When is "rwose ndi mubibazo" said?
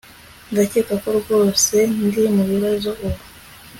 1.19-2.89